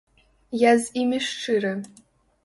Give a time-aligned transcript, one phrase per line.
[0.61, 1.73] Я з імі шчыры.